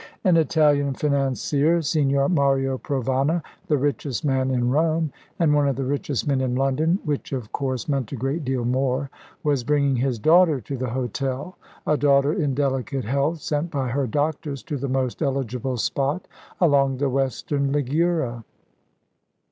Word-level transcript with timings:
An 0.23 0.35
Italian 0.35 0.95
financier, 0.95 1.79
Signor 1.83 2.27
Mario 2.27 2.79
Provana, 2.79 3.43
the 3.67 3.77
richest 3.77 4.25
man 4.25 4.49
in 4.49 4.71
Rome, 4.71 5.13
and 5.37 5.53
one 5.53 5.67
of 5.67 5.75
the 5.75 5.83
richest 5.83 6.27
men 6.27 6.41
in 6.41 6.55
London, 6.55 6.97
which, 7.05 7.31
of 7.31 7.51
course, 7.51 7.87
meant 7.87 8.11
a 8.11 8.15
great 8.15 8.43
deal 8.43 8.65
more, 8.65 9.11
was 9.43 9.63
bringing 9.63 9.97
his 9.97 10.17
daughter 10.17 10.59
to 10.61 10.75
the 10.75 10.89
hotel, 10.89 11.55
a 11.85 11.97
daughter 11.97 12.33
in 12.33 12.55
delicate 12.55 13.03
health, 13.05 13.41
sent 13.41 13.69
by 13.69 13.89
her 13.89 14.07
doctors 14.07 14.63
to 14.63 14.75
the 14.77 14.89
most 14.89 15.21
eligible 15.21 15.77
spot 15.77 16.27
along 16.59 16.97
the 16.97 17.07
Western 17.07 17.71
Ligura. 17.71 18.43